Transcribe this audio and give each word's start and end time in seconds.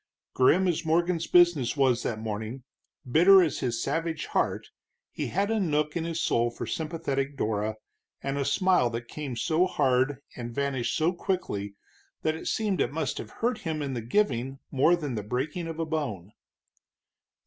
Grim 0.33 0.67
as 0.67 0.83
Morgan's 0.83 1.27
business 1.27 1.77
was 1.77 2.01
that 2.01 2.17
morning, 2.17 2.63
bitter 3.07 3.43
as 3.43 3.59
his 3.59 3.83
savage 3.83 4.25
heart, 4.25 4.67
he 5.11 5.27
had 5.27 5.51
a 5.51 5.59
nook 5.59 5.95
in 5.95 6.05
his 6.05 6.19
soul 6.19 6.49
for 6.49 6.65
sympathetic 6.65 7.37
Dora, 7.37 7.75
and 8.19 8.35
a 8.39 8.43
smile 8.43 8.89
that 8.89 9.07
came 9.07 9.35
so 9.37 9.67
hard 9.67 10.17
and 10.35 10.55
vanished 10.55 10.97
so 10.97 11.13
quickly 11.13 11.75
that 12.23 12.33
it 12.33 12.47
seemed 12.47 12.81
it 12.81 12.91
must 12.91 13.19
have 13.19 13.29
hurt 13.29 13.59
him 13.59 13.83
in 13.83 13.93
the 13.93 14.01
giving 14.01 14.57
more 14.71 14.95
than 14.95 15.13
the 15.13 15.21
breaking 15.21 15.67
of 15.67 15.77
a 15.77 15.85
bone. 15.85 16.31